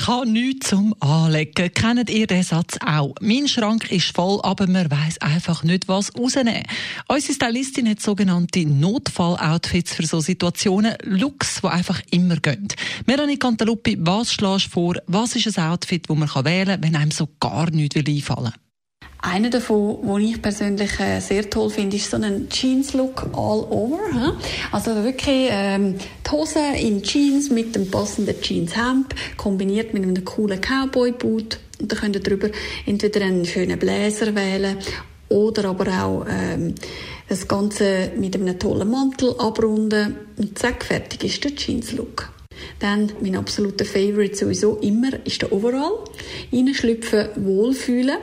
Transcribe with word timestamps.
Ich 0.00 0.06
habe 0.06 0.26
nichts 0.26 0.70
zum 0.70 0.94
Anlegen. 1.00 1.74
Kennt 1.74 2.08
ihr 2.08 2.26
den 2.26 2.42
Satz 2.42 2.78
auch? 2.86 3.14
Mein 3.20 3.46
Schrank 3.46 3.92
ist 3.92 4.16
voll, 4.16 4.40
aber 4.42 4.66
man 4.66 4.90
weiß 4.90 5.18
einfach 5.20 5.62
nicht, 5.62 5.88
was 5.88 6.16
rausnehmen. 6.18 6.62
Unsere 7.06 7.34
Stylistin 7.34 7.86
hat 7.86 8.00
sogenannte 8.00 8.64
Notfall-Outfits 8.64 9.92
für 9.92 10.06
so 10.06 10.20
Situationen, 10.20 10.94
Looks, 11.02 11.60
die 11.60 11.68
einfach 11.68 12.00
immer 12.12 12.36
gehen. 12.36 12.68
Melanie 13.04 13.36
Cantaluppi, 13.36 13.98
was 14.00 14.32
schlägst 14.32 14.68
du 14.68 14.70
vor? 14.70 14.94
Was 15.06 15.36
ist 15.36 15.58
ein 15.58 15.70
Outfit, 15.70 16.08
das 16.08 16.16
man 16.16 16.44
wählen 16.46 16.80
kann, 16.80 16.82
wenn 16.82 16.96
einem 16.96 17.10
so 17.10 17.28
gar 17.38 17.70
nichts 17.70 17.96
einfallen 17.96 18.44
will? 18.44 18.69
Einer 19.22 19.50
davon, 19.50 19.98
den 20.02 20.28
ich 20.28 20.40
persönlich 20.40 20.98
äh, 20.98 21.20
sehr 21.20 21.48
toll 21.50 21.68
finde, 21.68 21.96
ist 21.96 22.10
so 22.10 22.16
ein 22.16 22.48
Jeans-Look 22.48 23.26
all 23.34 23.66
over. 23.68 24.38
Also 24.72 24.94
wirklich 25.04 25.48
ähm, 25.50 25.96
die 25.98 26.30
Hose 26.30 26.60
in 26.78 27.02
Jeans 27.02 27.50
mit 27.50 27.74
dem 27.76 27.90
passenden 27.90 28.40
Jeans-Hemd, 28.40 29.14
kombiniert 29.36 29.92
mit 29.92 30.04
einem 30.04 30.24
coolen 30.24 30.60
Cowboy-Boot. 30.60 31.58
Und 31.80 31.92
da 31.92 31.96
könnt 31.96 32.16
ihr 32.16 32.22
drüber 32.22 32.48
entweder 32.86 33.20
einen 33.22 33.44
schönen 33.44 33.78
Bläser 33.78 34.34
wählen 34.34 34.78
oder 35.28 35.66
aber 35.66 35.86
auch 36.02 36.26
ähm, 36.28 36.74
das 37.28 37.46
Ganze 37.46 38.12
mit 38.16 38.34
einem 38.34 38.58
tollen 38.58 38.90
Mantel 38.90 39.34
abrunden. 39.38 40.16
Und 40.38 40.58
zack, 40.58 40.82
fertig 40.82 41.24
ist 41.24 41.44
der 41.44 41.54
Jeans-Look. 41.54 42.30
Dann 42.78 43.12
mein 43.20 43.36
absoluter 43.36 43.84
Favorite 43.84 44.34
sowieso 44.34 44.76
immer 44.76 45.10
ist 45.24 45.42
der 45.42 45.52
Overall. 45.52 46.04
Reinschlüpfen, 46.52 47.28
wohlfühlen 47.36 48.16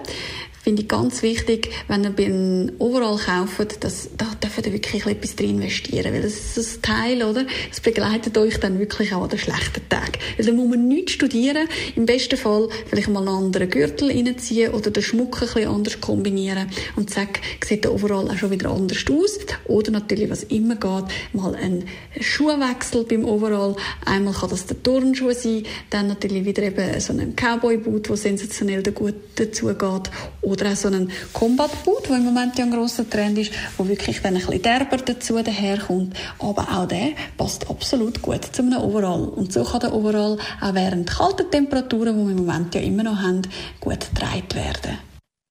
finde 0.67 0.81
ich 0.81 0.89
ganz 0.89 1.23
wichtig, 1.23 1.69
wenn 1.87 2.03
ihr 2.03 2.09
beim 2.09 2.73
Overall 2.77 3.17
kauft, 3.17 3.85
dass, 3.85 4.09
da 4.17 4.25
dürft 4.43 4.65
ihr 4.65 4.73
wirklich 4.73 5.05
etwas 5.05 5.37
drin 5.37 5.61
investieren, 5.61 6.11
weil 6.11 6.23
das 6.23 6.57
ist 6.57 6.79
ein 6.79 6.81
Teil, 6.81 7.23
oder? 7.23 7.45
Das 7.69 7.79
begleitet 7.79 8.37
euch 8.37 8.59
dann 8.59 8.77
wirklich 8.77 9.13
auch 9.13 9.23
an 9.23 9.29
den 9.29 9.39
schlechten 9.39 9.87
Tagen. 9.87 10.19
Also 10.37 10.51
da 10.51 10.57
muss 10.57 10.67
man 10.67 10.89
nichts 10.89 11.13
studieren, 11.13 11.69
im 11.95 12.05
besten 12.05 12.35
Fall 12.35 12.67
vielleicht 12.85 13.07
mal 13.07 13.19
einen 13.19 13.45
anderen 13.45 13.69
Gürtel 13.69 14.11
reinziehen 14.11 14.73
oder 14.73 14.91
den 14.91 15.01
Schmuck 15.01 15.35
ein 15.41 15.47
bisschen 15.47 15.69
anders 15.69 16.01
kombinieren 16.01 16.67
und 16.97 17.11
zack, 17.11 17.39
sieht 17.63 17.85
der 17.85 17.93
Overall 17.93 18.29
auch 18.29 18.35
schon 18.35 18.51
wieder 18.51 18.69
anders 18.69 19.05
aus. 19.09 19.39
Oder 19.69 19.91
natürlich, 19.91 20.29
was 20.29 20.43
immer 20.43 20.75
geht, 20.75 21.05
mal 21.31 21.55
ein 21.55 21.85
Schuhwechsel 22.19 23.05
beim 23.05 23.23
Overall. 23.23 23.77
Einmal 24.03 24.33
kann 24.33 24.49
das 24.49 24.65
der 24.65 24.83
Turnschuh 24.83 25.31
sein, 25.31 25.63
dann 25.91 26.07
natürlich 26.09 26.43
wieder 26.43 26.63
eben 26.63 26.99
so 26.99 27.13
ein 27.13 27.37
Cowboy-Boot, 27.37 28.09
der 28.09 28.17
sensationell 28.17 28.83
gut 28.83 29.15
dazu 29.35 29.67
geht. 29.67 30.11
Oder 30.41 30.56
auch 30.65 30.75
so 30.75 30.87
einen 30.87 31.11
Combat-Boot, 31.33 32.09
der 32.09 32.17
im 32.17 32.25
Moment 32.25 32.57
ja 32.57 32.65
ein 32.65 32.71
grosser 32.71 33.09
Trend 33.09 33.37
ist, 33.37 33.51
wo 33.77 33.87
wirklich 33.87 34.21
dann 34.21 34.35
ein 34.35 34.41
bisschen 34.45 34.61
derber 34.61 34.97
dazu 34.97 35.41
daherkommt. 35.41 36.15
Aber 36.39 36.67
auch 36.77 36.87
der 36.87 37.11
passt 37.37 37.69
absolut 37.69 38.21
gut 38.21 38.43
zu 38.45 38.61
einem 38.61 38.81
Overall. 38.81 39.27
Und 39.29 39.53
so 39.53 39.63
kann 39.63 39.81
der 39.81 39.93
Overall 39.93 40.37
auch 40.61 40.73
während 40.73 41.09
kalter 41.09 41.49
Temperaturen, 41.49 42.17
die 42.17 42.25
wir 42.25 42.37
im 42.37 42.45
Moment 42.45 42.75
ja 42.75 42.81
immer 42.81 43.03
noch 43.03 43.17
haben, 43.17 43.41
gut 43.79 43.99
getragen 43.99 44.53
werden. 44.53 44.97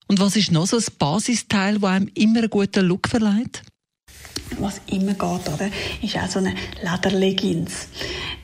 Und 0.07 0.19
was 0.19 0.35
ist 0.35 0.51
noch 0.51 0.67
so 0.67 0.77
ein 0.77 0.83
Basisteil, 0.97 1.79
das 1.79 1.89
einem 1.89 2.09
immer 2.13 2.39
einen 2.39 2.49
guten 2.49 2.85
Look 2.85 3.07
verleiht? 3.07 3.61
was 4.59 4.81
immer 4.87 5.13
geht, 5.13 5.19
oder? 5.53 5.69
Ist 6.01 6.17
auch 6.17 6.27
so 6.27 6.39
eine 6.39 6.55
Lederleggings. 6.81 7.87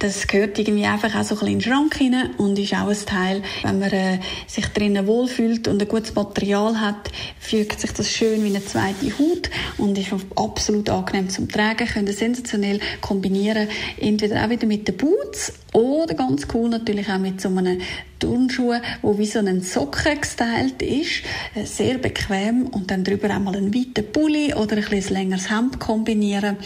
Das 0.04 0.28
gehört 0.28 0.60
irgendwie 0.60 0.84
einfach 0.84 1.16
auch 1.16 1.24
so 1.24 1.36
ein 1.36 1.40
bisschen 1.40 1.48
in 1.48 1.60
den 1.60 1.62
Schrank 1.62 2.02
rein 2.02 2.36
und 2.38 2.60
ist 2.60 2.74
auch 2.74 2.90
ein 2.90 3.06
Teil, 3.06 3.42
wenn 3.62 3.80
man 3.80 3.90
äh, 3.90 4.20
sich 4.48 4.68
drinnen 4.68 5.08
wohlfühlt 5.08 5.70
und 5.70 5.82
ein 5.82 5.88
gutes 5.88 6.14
Material 6.14 6.82
hat, 6.82 7.10
fügt 7.40 7.80
sich 7.80 7.94
das 7.94 8.12
schön 8.12 8.44
wie 8.44 8.50
eine 8.50 8.66
zweite 8.66 9.18
Haut 9.18 9.50
und 9.78 9.98
ist 9.98 10.12
absolut 10.36 10.90
angenehm 10.90 11.30
zum 11.30 11.48
Tragen. 11.48 11.88
Können 11.88 12.12
sensationell 12.12 12.82
kombinieren, 13.00 13.70
entweder 13.98 14.44
auch 14.44 14.50
wieder 14.50 14.68
mit 14.68 14.90
den 14.90 14.98
Boots 14.98 15.54
oder 15.72 16.16
ganz 16.16 16.48
cool 16.54 16.68
natürlich 16.68 17.08
auch 17.08 17.20
mit 17.20 17.40
so 17.40 17.48
einem 17.48 17.80
Turnschuh, 18.20 18.74
wo 19.04 19.18
wie 19.18 19.26
so 19.26 19.40
ein 19.40 19.62
Socken 19.62 20.20
gestylt 20.20 20.82
ist, 20.82 21.24
äh, 21.56 21.64
sehr 21.64 21.98
bequem 21.98 22.66
und 22.66 22.92
dann 22.92 23.06
drüber 23.06 23.30
einmal 23.30 23.56
einen 23.56 23.74
weiten 23.74 24.12
Pulli 24.12 24.54
oder 24.54 24.76
ein 24.76 24.84
bisschen 24.84 25.16
längeres 25.16 25.50
Hemd 25.50 25.80
kombinieren 25.80 26.58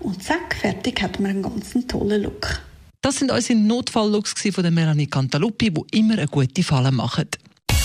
und 0.00 0.24
zack, 0.24 0.56
fertig 0.56 1.00
hat 1.02 1.20
man 1.20 1.30
einen 1.30 1.42
ganz 1.42 1.72
tollen 1.86 2.24
Look. 2.24 2.62
Das 3.02 3.16
sind 3.16 3.30
unsere 3.30 3.58
Notfalllooks 3.58 4.34
von 4.52 4.62
der 4.62 4.70
Melanie 4.70 5.06
Cantaluppi, 5.06 5.70
die 5.70 5.98
immer 5.98 6.14
eine 6.14 6.26
gute 6.26 6.62
Falle 6.62 6.92
machen. 6.92 7.28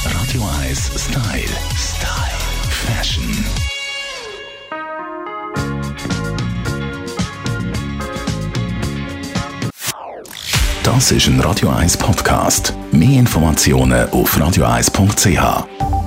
Radio 0.03 0.43
1 0.61 0.77
Style. 0.87 1.47
Style. 1.77 2.35
Fashion. 2.69 3.45
Das 10.83 11.11
ist 11.11 11.27
ein 11.27 11.39
Radio 11.39 11.69
1 11.69 11.95
Podcast. 11.95 12.73
Mehr 12.91 13.19
Informationen 13.19 14.09
auf 14.09 14.37
radio1.ch. 14.37 16.04